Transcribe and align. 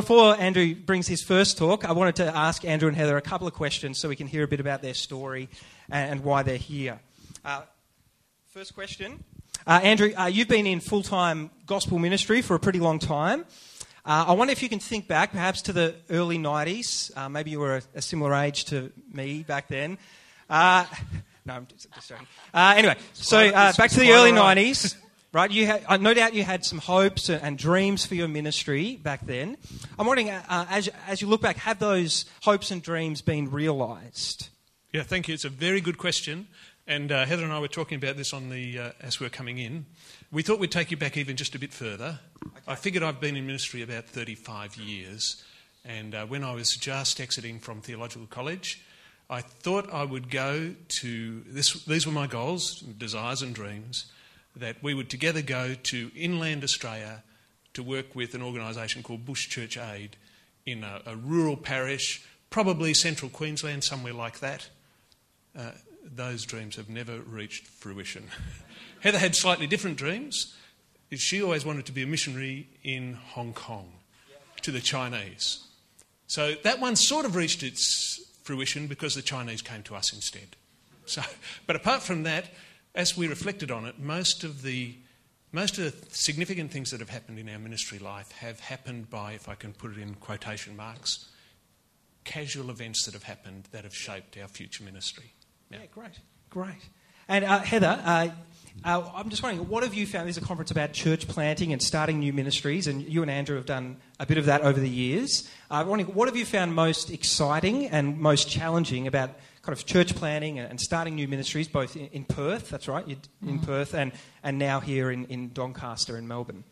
before 0.00 0.36
Andrew 0.38 0.76
brings 0.76 1.08
his 1.08 1.24
first 1.24 1.58
talk, 1.58 1.84
I 1.84 1.90
wanted 1.90 2.14
to 2.16 2.36
ask 2.36 2.64
Andrew 2.64 2.86
and 2.86 2.96
Heather 2.96 3.16
a 3.16 3.20
couple 3.20 3.48
of 3.48 3.52
questions 3.52 3.98
so 3.98 4.08
we 4.08 4.14
can 4.14 4.28
hear 4.28 4.44
a 4.44 4.46
bit 4.46 4.60
about 4.60 4.80
their 4.80 4.94
story 4.94 5.48
and 5.90 6.22
why 6.22 6.44
they're 6.44 6.56
here. 6.56 7.00
Uh, 7.44 7.62
first 8.46 8.76
question. 8.76 9.24
Uh, 9.66 9.80
Andrew, 9.82 10.12
uh, 10.16 10.26
you've 10.26 10.46
been 10.46 10.68
in 10.68 10.78
full 10.78 11.02
time 11.02 11.50
gospel 11.66 11.98
ministry 11.98 12.42
for 12.42 12.54
a 12.54 12.60
pretty 12.60 12.78
long 12.78 13.00
time. 13.00 13.40
Uh, 14.04 14.26
I 14.28 14.32
wonder 14.34 14.52
if 14.52 14.62
you 14.62 14.68
can 14.68 14.78
think 14.78 15.08
back 15.08 15.32
perhaps 15.32 15.62
to 15.62 15.72
the 15.72 15.96
early 16.10 16.38
90s. 16.38 17.10
Uh, 17.16 17.28
maybe 17.28 17.50
you 17.50 17.58
were 17.58 17.78
a, 17.78 17.82
a, 17.96 18.02
similar 18.02 18.32
age 18.36 18.66
to 18.66 18.92
me 19.12 19.42
back 19.42 19.66
then. 19.66 19.98
Uh, 20.48 20.86
no, 21.44 21.54
I'm 21.54 21.66
just, 21.66 21.92
just 21.92 22.08
joking. 22.08 22.26
Uh, 22.54 22.74
anyway, 22.76 22.94
so 23.14 23.36
uh, 23.36 23.72
back 23.72 23.90
to 23.90 23.98
the 23.98 24.12
early 24.12 24.30
90s. 24.30 24.94
Right, 25.30 25.50
you 25.50 25.66
had, 25.66 26.00
no 26.00 26.14
doubt 26.14 26.32
you 26.32 26.42
had 26.42 26.64
some 26.64 26.78
hopes 26.78 27.28
and 27.28 27.58
dreams 27.58 28.06
for 28.06 28.14
your 28.14 28.28
ministry 28.28 28.96
back 28.96 29.26
then. 29.26 29.58
I'm 29.98 30.06
wondering, 30.06 30.30
as, 30.30 30.88
as 31.06 31.20
you 31.20 31.28
look 31.28 31.42
back, 31.42 31.58
have 31.58 31.78
those 31.78 32.24
hopes 32.42 32.70
and 32.70 32.82
dreams 32.82 33.20
been 33.20 33.50
realised? 33.50 34.48
Yeah, 34.90 35.02
thank 35.02 35.28
you. 35.28 35.34
It's 35.34 35.44
a 35.44 35.50
very 35.50 35.82
good 35.82 35.98
question. 35.98 36.48
And 36.86 37.12
uh, 37.12 37.26
Heather 37.26 37.44
and 37.44 37.52
I 37.52 37.58
were 37.58 37.68
talking 37.68 37.96
about 37.96 38.16
this 38.16 38.32
on 38.32 38.48
the, 38.48 38.78
uh, 38.78 38.90
as 39.02 39.20
we 39.20 39.26
were 39.26 39.30
coming 39.30 39.58
in. 39.58 39.84
We 40.32 40.40
thought 40.42 40.60
we'd 40.60 40.72
take 40.72 40.90
you 40.90 40.96
back 40.96 41.18
even 41.18 41.36
just 41.36 41.54
a 41.54 41.58
bit 41.58 41.74
further. 41.74 42.20
Okay. 42.46 42.60
I 42.66 42.74
figured 42.74 43.02
I've 43.02 43.20
been 43.20 43.36
in 43.36 43.46
ministry 43.46 43.82
about 43.82 44.06
35 44.06 44.76
years. 44.76 45.44
And 45.84 46.14
uh, 46.14 46.24
when 46.24 46.42
I 46.42 46.54
was 46.54 46.70
just 46.70 47.20
exiting 47.20 47.58
from 47.58 47.82
theological 47.82 48.26
college, 48.28 48.82
I 49.28 49.42
thought 49.42 49.92
I 49.92 50.04
would 50.04 50.30
go 50.30 50.74
to 51.00 51.42
this, 51.46 51.84
these 51.84 52.06
were 52.06 52.14
my 52.14 52.26
goals, 52.26 52.80
desires, 52.80 53.42
and 53.42 53.54
dreams 53.54 54.10
that 54.58 54.82
we 54.82 54.94
would 54.94 55.10
together 55.10 55.42
go 55.42 55.74
to 55.74 56.10
inland 56.16 56.64
Australia 56.64 57.22
to 57.74 57.82
work 57.82 58.14
with 58.14 58.34
an 58.34 58.42
organisation 58.42 59.02
called 59.02 59.24
Bush 59.24 59.48
Church 59.48 59.76
Aid 59.76 60.16
in 60.66 60.84
a, 60.84 61.02
a, 61.06 61.16
rural 61.16 61.56
parish, 61.56 62.22
probably 62.50 62.92
central 62.92 63.30
Queensland, 63.30 63.84
somewhere 63.84 64.12
like 64.12 64.40
that. 64.40 64.68
Uh, 65.56 65.70
those 66.04 66.44
dreams 66.44 66.76
have 66.76 66.88
never 66.88 67.18
reached 67.20 67.66
fruition. 67.66 68.28
Heather 69.00 69.18
had 69.18 69.36
slightly 69.36 69.66
different 69.66 69.96
dreams. 69.96 70.54
She 71.12 71.42
always 71.42 71.64
wanted 71.64 71.86
to 71.86 71.92
be 71.92 72.02
a 72.02 72.06
missionary 72.06 72.68
in 72.82 73.14
Hong 73.14 73.52
Kong 73.52 73.92
to 74.62 74.70
the 74.70 74.80
Chinese. 74.80 75.64
So 76.26 76.54
that 76.64 76.80
one 76.80 76.96
sort 76.96 77.24
of 77.24 77.36
reached 77.36 77.62
its 77.62 78.20
fruition 78.42 78.86
because 78.86 79.14
the 79.14 79.22
Chinese 79.22 79.62
came 79.62 79.82
to 79.84 79.94
us 79.94 80.12
instead. 80.12 80.56
So, 81.06 81.22
but 81.66 81.76
apart 81.76 82.02
from 82.02 82.24
that, 82.24 82.50
as 82.94 83.16
we 83.16 83.28
reflected 83.28 83.70
on 83.70 83.86
it, 83.86 83.98
most 83.98 84.44
of 84.44 84.62
the 84.62 84.96
most 85.50 85.78
of 85.78 85.84
the 85.84 86.14
significant 86.14 86.70
things 86.70 86.90
that 86.90 87.00
have 87.00 87.08
happened 87.08 87.38
in 87.38 87.48
our 87.48 87.58
ministry 87.58 87.98
life 87.98 88.30
have 88.32 88.60
happened 88.60 89.08
by, 89.08 89.32
if 89.32 89.48
I 89.48 89.54
can 89.54 89.72
put 89.72 89.92
it 89.92 89.98
in 89.98 90.14
quotation 90.16 90.76
marks, 90.76 91.30
casual 92.24 92.68
events 92.68 93.06
that 93.06 93.14
have 93.14 93.22
happened 93.22 93.66
that 93.72 93.84
have 93.84 93.94
shaped 93.94 94.36
our 94.36 94.48
future 94.48 94.84
ministry. 94.84 95.32
Yeah, 95.70 95.78
great, 95.90 96.20
great. 96.50 96.88
And 97.28 97.44
uh, 97.44 97.60
Heather, 97.60 97.98
uh, 98.04 98.28
uh, 98.84 99.10
I'm 99.14 99.28
just 99.30 99.42
wondering, 99.42 99.68
what 99.68 99.82
have 99.82 99.94
you 99.94 100.06
found? 100.06 100.26
There's 100.26 100.36
a 100.36 100.42
conference 100.42 100.70
about 100.70 100.92
church 100.92 101.26
planting 101.28 101.72
and 101.72 101.82
starting 101.82 102.18
new 102.20 102.32
ministries, 102.32 102.86
and 102.86 103.02
you 103.02 103.22
and 103.22 103.30
Andrew 103.30 103.56
have 103.56 103.66
done 103.66 103.96
a 104.20 104.26
bit 104.26 104.38
of 104.38 104.46
that 104.46 104.62
over 104.62 104.78
the 104.78 104.88
years. 104.88 105.48
Uh, 105.70 105.76
I'm 105.76 105.88
wondering, 105.88 106.14
what 106.14 106.28
have 106.28 106.36
you 106.36 106.44
found 106.44 106.74
most 106.74 107.10
exciting 107.10 107.86
and 107.86 108.18
most 108.18 108.48
challenging 108.48 109.06
about 109.06 109.30
kind 109.68 109.78
of 109.78 109.84
church 109.84 110.14
planting 110.14 110.58
and 110.58 110.80
starting 110.80 111.14
new 111.14 111.28
ministries, 111.28 111.68
both 111.68 111.94
in, 111.94 112.06
in 112.06 112.24
Perth, 112.24 112.70
that's 112.70 112.88
right, 112.88 113.06
in 113.06 113.58
mm. 113.58 113.66
Perth, 113.66 113.92
and, 113.92 114.12
and 114.42 114.58
now 114.58 114.80
here 114.80 115.10
in, 115.10 115.26
in 115.26 115.52
Doncaster 115.52 116.16
in 116.16 116.26
Melbourne? 116.26 116.64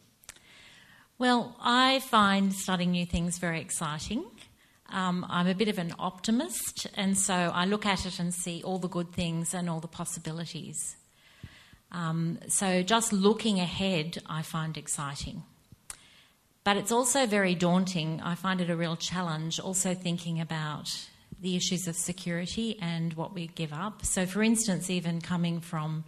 Well, 1.18 1.54
I 1.60 1.98
find 1.98 2.54
starting 2.54 2.92
new 2.92 3.04
things 3.04 3.36
very 3.36 3.60
exciting. 3.60 4.24
Um, 4.88 5.26
I'm 5.28 5.46
a 5.46 5.54
bit 5.54 5.68
of 5.68 5.76
an 5.76 5.92
optimist, 5.98 6.86
and 6.94 7.18
so 7.18 7.34
I 7.34 7.66
look 7.66 7.84
at 7.84 8.06
it 8.06 8.18
and 8.18 8.32
see 8.32 8.62
all 8.62 8.78
the 8.78 8.88
good 8.88 9.12
things 9.12 9.52
and 9.52 9.68
all 9.68 9.80
the 9.80 9.88
possibilities. 9.88 10.96
Um, 11.92 12.38
so 12.48 12.82
just 12.82 13.12
looking 13.12 13.60
ahead, 13.60 14.22
I 14.24 14.40
find 14.40 14.74
exciting. 14.78 15.42
But 16.64 16.78
it's 16.78 16.92
also 16.92 17.26
very 17.26 17.54
daunting. 17.54 18.22
I 18.22 18.36
find 18.36 18.62
it 18.62 18.70
a 18.70 18.76
real 18.76 18.96
challenge, 18.96 19.60
also 19.60 19.92
thinking 19.92 20.40
about 20.40 20.90
the 21.40 21.56
issues 21.56 21.86
of 21.86 21.96
security 21.96 22.78
and 22.80 23.14
what 23.14 23.34
we 23.34 23.48
give 23.48 23.72
up. 23.72 24.04
So, 24.04 24.26
for 24.26 24.42
instance, 24.42 24.90
even 24.90 25.20
coming 25.20 25.60
from 25.60 26.04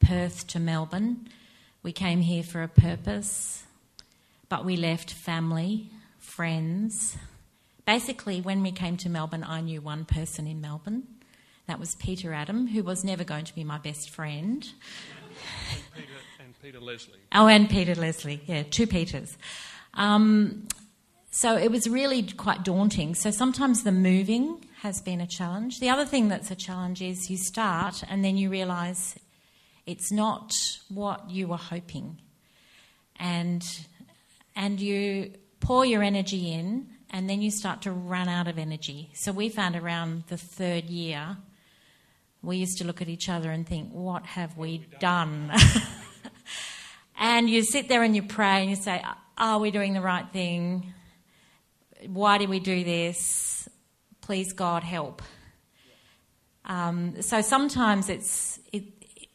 Perth 0.00 0.46
to 0.48 0.58
Melbourne, 0.58 1.28
we 1.82 1.92
came 1.92 2.20
here 2.20 2.42
for 2.42 2.62
a 2.62 2.68
purpose, 2.68 3.64
but 4.48 4.64
we 4.64 4.76
left 4.76 5.10
family, 5.12 5.90
friends, 6.18 7.16
Basically, 7.86 8.40
when 8.40 8.62
we 8.62 8.72
came 8.72 8.96
to 8.98 9.10
Melbourne, 9.10 9.44
I 9.46 9.60
knew 9.60 9.80
one 9.82 10.06
person 10.06 10.46
in 10.46 10.60
Melbourne. 10.60 11.02
That 11.66 11.78
was 11.78 11.94
Peter 11.96 12.32
Adam, 12.32 12.66
who 12.66 12.82
was 12.82 13.04
never 13.04 13.24
going 13.24 13.44
to 13.44 13.54
be 13.54 13.62
my 13.62 13.78
best 13.78 14.08
friend. 14.08 14.66
And 15.70 15.82
Peter, 15.94 16.08
and 16.40 16.62
Peter 16.62 16.80
Leslie. 16.80 17.18
Oh, 17.32 17.46
and 17.46 17.68
Peter 17.68 17.94
Leslie. 17.94 18.40
Yeah, 18.46 18.62
two 18.62 18.86
Peters. 18.86 19.36
Um, 19.92 20.66
so 21.36 21.56
it 21.56 21.72
was 21.72 21.88
really 21.88 22.22
quite 22.22 22.62
daunting. 22.62 23.16
So 23.16 23.32
sometimes 23.32 23.82
the 23.82 23.90
moving 23.90 24.64
has 24.82 25.02
been 25.02 25.20
a 25.20 25.26
challenge. 25.26 25.80
The 25.80 25.88
other 25.90 26.04
thing 26.04 26.28
that's 26.28 26.52
a 26.52 26.54
challenge 26.54 27.02
is 27.02 27.28
you 27.28 27.36
start 27.36 28.04
and 28.08 28.24
then 28.24 28.36
you 28.36 28.50
realise 28.50 29.16
it's 29.84 30.12
not 30.12 30.52
what 30.88 31.28
you 31.28 31.48
were 31.48 31.56
hoping. 31.56 32.20
And, 33.16 33.64
and 34.54 34.78
you 34.78 35.32
pour 35.58 35.84
your 35.84 36.04
energy 36.04 36.52
in 36.52 36.86
and 37.10 37.28
then 37.28 37.42
you 37.42 37.50
start 37.50 37.82
to 37.82 37.90
run 37.90 38.28
out 38.28 38.46
of 38.46 38.56
energy. 38.56 39.10
So 39.14 39.32
we 39.32 39.48
found 39.48 39.74
around 39.74 40.22
the 40.28 40.36
third 40.36 40.84
year, 40.84 41.36
we 42.44 42.58
used 42.58 42.78
to 42.78 42.84
look 42.84 43.02
at 43.02 43.08
each 43.08 43.28
other 43.28 43.50
and 43.50 43.66
think, 43.66 43.90
what 43.90 44.24
have 44.24 44.56
we 44.56 44.86
done? 45.00 45.50
and 47.18 47.50
you 47.50 47.64
sit 47.64 47.88
there 47.88 48.04
and 48.04 48.14
you 48.14 48.22
pray 48.22 48.60
and 48.60 48.70
you 48.70 48.76
say, 48.76 49.02
are 49.36 49.58
we 49.58 49.72
doing 49.72 49.94
the 49.94 50.00
right 50.00 50.32
thing? 50.32 50.94
Why 52.06 52.38
did 52.38 52.48
we 52.48 52.60
do 52.60 52.84
this? 52.84 53.68
Please, 54.20 54.52
God, 54.52 54.82
help. 54.82 55.22
Um, 56.64 57.20
so 57.20 57.40
sometimes 57.42 58.08
it's 58.08 58.58
it, 58.72 58.84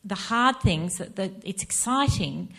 the 0.04 0.16
hard 0.16 0.60
things 0.62 0.98
that, 0.98 1.16
that 1.18 1.32
it's 1.44 1.62
exciting, 1.64 2.54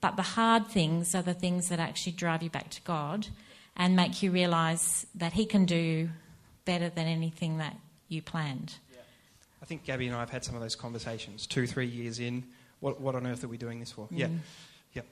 but 0.00 0.16
the 0.16 0.22
hard 0.22 0.68
things 0.68 1.14
are 1.14 1.22
the 1.22 1.34
things 1.34 1.68
that 1.68 1.78
actually 1.78 2.12
drive 2.12 2.42
you 2.42 2.50
back 2.50 2.70
to 2.70 2.82
God 2.82 3.26
and 3.76 3.96
make 3.96 4.22
you 4.22 4.30
realise 4.30 5.06
that 5.14 5.32
He 5.32 5.44
can 5.44 5.66
do 5.66 6.08
better 6.64 6.88
than 6.88 7.06
anything 7.06 7.58
that 7.58 7.76
you 8.08 8.22
planned. 8.22 8.74
Yeah. 8.92 9.00
I 9.62 9.66
think 9.66 9.84
Gabby 9.84 10.06
and 10.06 10.16
I 10.16 10.20
have 10.20 10.30
had 10.30 10.44
some 10.44 10.54
of 10.54 10.62
those 10.62 10.76
conversations 10.76 11.46
two, 11.46 11.66
three 11.66 11.86
years 11.86 12.18
in. 12.18 12.44
What, 12.80 13.00
what 13.00 13.14
on 13.14 13.26
earth 13.26 13.44
are 13.44 13.48
we 13.48 13.56
doing 13.56 13.80
this 13.80 13.92
for? 13.92 14.06
Mm. 14.06 14.18
Yeah. 14.18 14.28
Yeah. 14.94 15.02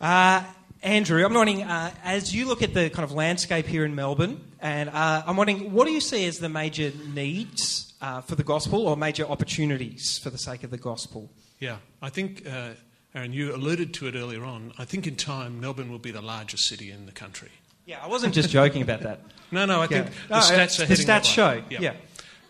Uh, 0.00 0.44
Andrew, 0.82 1.24
I'm 1.24 1.32
wondering, 1.32 1.62
uh, 1.62 1.94
as 2.02 2.34
you 2.34 2.46
look 2.46 2.60
at 2.62 2.74
the 2.74 2.90
kind 2.90 3.04
of 3.04 3.12
landscape 3.12 3.66
here 3.66 3.84
in 3.84 3.94
Melbourne, 3.94 4.40
and 4.60 4.88
uh, 4.90 5.22
I'm 5.24 5.36
wondering, 5.36 5.72
what 5.72 5.86
do 5.86 5.92
you 5.92 6.00
see 6.00 6.26
as 6.26 6.38
the 6.38 6.48
major 6.48 6.92
needs 7.14 7.92
uh, 8.00 8.20
for 8.20 8.34
the 8.34 8.42
gospel 8.42 8.88
or 8.88 8.96
major 8.96 9.24
opportunities 9.24 10.18
for 10.18 10.30
the 10.30 10.38
sake 10.38 10.64
of 10.64 10.70
the 10.70 10.78
gospel? 10.78 11.30
Yeah, 11.60 11.76
I 12.00 12.10
think, 12.10 12.44
uh, 12.48 12.70
Aaron, 13.14 13.32
you 13.32 13.54
alluded 13.54 13.94
to 13.94 14.08
it 14.08 14.16
earlier 14.16 14.44
on. 14.44 14.72
I 14.76 14.84
think 14.84 15.06
in 15.06 15.14
time, 15.14 15.60
Melbourne 15.60 15.90
will 15.90 16.00
be 16.00 16.10
the 16.10 16.20
largest 16.22 16.66
city 16.66 16.90
in 16.90 17.06
the 17.06 17.12
country. 17.12 17.50
Yeah, 17.86 18.02
I 18.02 18.08
wasn't 18.08 18.34
just 18.34 18.50
joking 18.50 18.82
about 18.82 19.00
that. 19.02 19.20
No, 19.52 19.66
no, 19.66 19.82
I 19.82 19.86
think 19.86 20.06
the 20.28 20.36
stats 20.36 20.82
are 20.82 20.86
The 20.86 20.94
stats 20.94 21.26
show, 21.26 21.62
yeah. 21.68 21.80
yeah. 21.80 21.92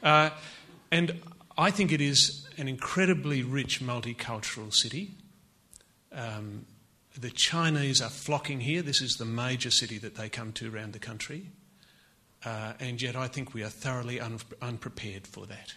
Uh, 0.05 0.31
and 0.93 1.21
I 1.59 1.73
think 1.73 1.91
it 1.91 2.01
is 2.01 2.47
an 2.59 2.69
incredibly 2.69 3.43
rich 3.43 3.81
multicultural 3.81 4.73
city. 4.73 5.11
Um, 6.13 6.65
the 7.19 7.31
Chinese 7.31 8.01
are 8.01 8.11
flocking 8.11 8.61
here. 8.61 8.83
This 8.83 9.01
is 9.01 9.17
the 9.17 9.25
major 9.25 9.71
city 9.71 9.99
that 9.99 10.15
they 10.15 10.29
come 10.29 10.53
to 10.55 10.75
around 10.75 10.93
the 10.93 10.99
country. 10.99 11.51
Uh, 12.45 12.73
and 12.81 13.01
yet 13.01 13.15
I 13.15 13.29
think 13.29 13.55
we 13.55 13.63
are 13.63 13.69
thoroughly 13.69 14.21
un- 14.21 14.41
unprepared 14.61 15.27
for 15.27 15.47
that. 15.47 15.75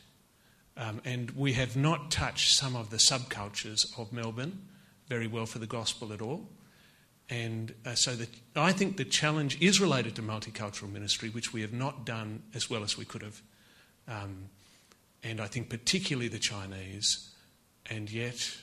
Um, 0.78 1.02
and 1.06 1.32
we 1.32 1.54
have 1.54 1.78
not 1.78 2.12
touched 2.12 2.56
some 2.56 2.76
of 2.76 2.90
the 2.90 2.98
subcultures 2.98 3.98
of 3.98 4.12
Melbourne 4.12 4.68
very 5.08 5.28
well 5.28 5.46
for 5.46 5.60
the 5.60 5.68
gospel 5.68 6.12
at 6.12 6.22
all. 6.22 6.50
And 7.30 7.74
uh, 7.86 7.96
so 7.96 8.16
the, 8.16 8.28
I 8.56 8.72
think 8.72 8.98
the 8.98 9.06
challenge 9.06 9.60
is 9.62 9.80
related 9.80 10.16
to 10.16 10.22
multicultural 10.22 10.92
ministry, 10.92 11.30
which 11.30 11.54
we 11.54 11.62
have 11.62 11.74
not 11.74 12.06
done 12.06 12.44
as 12.54 12.70
well 12.70 12.84
as 12.84 12.98
we 12.98 13.06
could 13.06 13.22
have. 13.22 13.42
Um, 14.08 14.50
and 15.24 15.42
I 15.42 15.48
think 15.48 15.70
particularly 15.70 16.28
the 16.28 16.40
Chinese. 16.40 17.32
And 17.90 18.12
yet, 18.12 18.58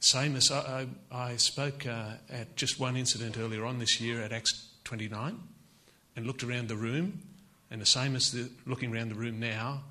same 0.00 0.36
as 0.36 0.50
I, 0.50 0.86
I, 1.12 1.30
I 1.30 1.36
spoke 1.36 1.86
uh, 1.86 2.12
at 2.30 2.56
just 2.56 2.78
one 2.78 2.96
incident 2.96 3.36
earlier 3.38 3.64
on 3.64 3.78
this 3.78 4.00
year 4.00 4.22
at 4.22 4.32
Acts 4.32 4.68
29 4.84 5.38
and 6.16 6.26
looked 6.26 6.42
around 6.42 6.68
the 6.68 6.76
room, 6.76 7.20
and 7.70 7.80
the 7.80 7.86
same 7.86 8.16
as 8.16 8.32
the, 8.32 8.50
looking 8.66 8.94
around 8.94 9.10
the 9.10 9.14
room 9.14 9.38
now, 9.38 9.82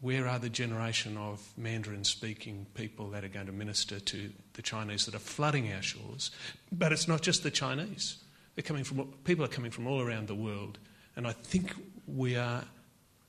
where 0.00 0.26
are 0.26 0.38
the 0.38 0.48
generation 0.48 1.16
of 1.16 1.46
Mandarin 1.56 2.04
speaking 2.04 2.66
people 2.74 3.10
that 3.10 3.22
are 3.22 3.28
going 3.28 3.46
to 3.46 3.52
minister 3.52 4.00
to 4.00 4.30
the 4.54 4.62
Chinese 4.62 5.04
that 5.04 5.14
are 5.14 5.18
flooding 5.18 5.72
our 5.72 5.82
shores? 5.82 6.30
But 6.72 6.92
it's 6.92 7.06
not 7.06 7.20
just 7.20 7.42
the 7.42 7.50
Chinese. 7.50 8.16
They're 8.54 8.62
coming 8.62 8.84
from, 8.84 9.12
people 9.24 9.44
are 9.44 9.48
coming 9.48 9.70
from 9.70 9.86
all 9.86 10.00
around 10.00 10.26
the 10.26 10.34
world, 10.34 10.78
and 11.16 11.26
I 11.26 11.32
think 11.32 11.74
we 12.06 12.36
are 12.36 12.64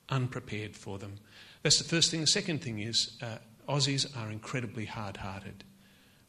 unprepared 0.08 0.74
for 0.74 0.98
them. 0.98 1.14
That's 1.62 1.78
the 1.78 1.84
first 1.84 2.10
thing. 2.10 2.22
The 2.22 2.26
second 2.26 2.62
thing 2.62 2.80
is 2.80 3.18
uh, 3.22 3.38
Aussies 3.68 4.06
are 4.16 4.30
incredibly 4.30 4.86
hard 4.86 5.18
hearted. 5.18 5.64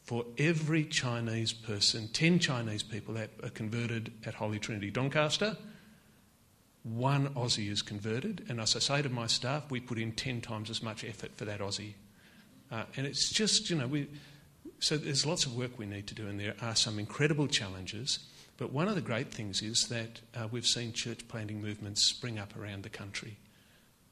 For 0.04 0.26
every 0.36 0.84
Chinese 0.84 1.54
person, 1.54 2.08
10 2.08 2.38
Chinese 2.38 2.82
people 2.82 3.14
that 3.14 3.30
are 3.42 3.48
converted 3.48 4.12
at 4.26 4.34
Holy 4.34 4.58
Trinity 4.58 4.90
Doncaster, 4.90 5.56
one 6.82 7.30
Aussie 7.30 7.70
is 7.70 7.80
converted. 7.80 8.44
And 8.50 8.60
as 8.60 8.76
I 8.76 8.80
say 8.80 9.00
to 9.00 9.08
my 9.08 9.26
staff, 9.26 9.70
we 9.70 9.80
put 9.80 9.98
in 9.98 10.12
10 10.12 10.42
times 10.42 10.68
as 10.68 10.82
much 10.82 11.04
effort 11.04 11.30
for 11.36 11.46
that 11.46 11.60
Aussie. 11.60 11.94
Uh, 12.70 12.84
and 12.98 13.06
it's 13.06 13.30
just, 13.30 13.70
you 13.70 13.76
know, 13.76 13.86
we, 13.86 14.08
so 14.78 14.98
there's 14.98 15.24
lots 15.24 15.46
of 15.46 15.56
work 15.56 15.78
we 15.78 15.86
need 15.86 16.06
to 16.08 16.14
do, 16.14 16.26
and 16.26 16.38
there 16.38 16.54
are 16.60 16.76
some 16.76 16.98
incredible 16.98 17.46
challenges. 17.46 18.18
But 18.58 18.72
one 18.72 18.88
of 18.88 18.96
the 18.96 19.00
great 19.00 19.32
things 19.32 19.62
is 19.62 19.88
that 19.88 20.20
uh, 20.34 20.48
we've 20.50 20.66
seen 20.66 20.92
church 20.92 21.26
planting 21.28 21.62
movements 21.62 22.04
spring 22.04 22.38
up 22.38 22.54
around 22.56 22.82
the 22.82 22.90
country. 22.90 23.38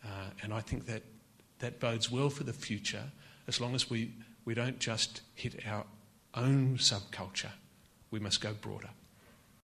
Uh, 0.03 0.31
and 0.43 0.55
I 0.55 0.61
think 0.61 0.87
that 0.87 1.03
that 1.59 1.81
bodes 1.81 2.11
well 2.11 2.31
for 2.31 2.45
the 2.45 2.53
future 2.55 3.05
as 3.47 3.61
long 3.61 3.75
as 3.75 3.91
we, 3.91 4.13
we 4.45 4.55
don't 4.55 4.79
just 4.79 5.23
hit 5.35 5.67
our 5.67 5.85
own 6.35 6.77
subculture. 6.79 7.53
We 8.11 8.21
must 8.21 8.41
go 8.41 8.53
broader. 8.55 8.91